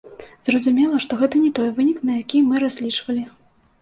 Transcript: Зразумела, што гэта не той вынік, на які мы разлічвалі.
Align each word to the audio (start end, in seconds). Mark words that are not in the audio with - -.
Зразумела, 0.47 1.01
што 1.05 1.19
гэта 1.21 1.35
не 1.43 1.51
той 1.61 1.69
вынік, 1.77 1.99
на 2.11 2.19
які 2.21 2.43
мы 2.47 2.65
разлічвалі. 2.67 3.23